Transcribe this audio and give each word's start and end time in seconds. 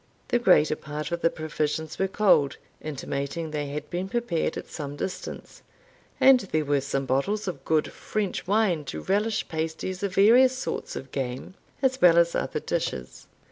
The 0.29 0.39
greater 0.39 0.75
part 0.75 1.11
of 1.11 1.21
the 1.21 1.29
provisions 1.29 1.99
were 1.99 2.07
cold, 2.07 2.57
intimating 2.81 3.51
they 3.51 3.67
had 3.67 3.87
been 3.91 4.09
prepared 4.09 4.57
at 4.57 4.67
some 4.67 4.95
distance; 4.95 5.61
and 6.19 6.39
there 6.39 6.65
were 6.65 6.81
some 6.81 7.05
bottles 7.05 7.47
of 7.47 7.63
good 7.65 7.91
French 7.91 8.47
wine 8.47 8.83
to 8.85 9.01
relish 9.01 9.47
pasties 9.47 10.01
of 10.01 10.15
various 10.15 10.57
sorts 10.57 10.95
of 10.95 11.11
game, 11.11 11.53
as 11.83 12.01
well 12.01 12.17
as 12.17 12.33
other 12.33 12.59
dishes. 12.59 13.27